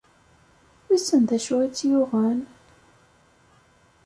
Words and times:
Wissen 0.87 1.21
d 1.29 1.31
acu 1.37 1.55
i 1.61 1.67
tt-yuɣen? 1.69 2.39